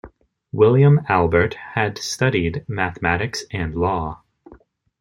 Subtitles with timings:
[0.51, 4.23] William Albert had studied mathematics and law.